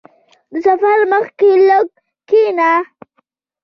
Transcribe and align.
•د 0.51 0.53
سفر 0.67 0.97
مخکې 1.13 1.49
لږ 1.67 1.87
کښېنه. 2.29 2.71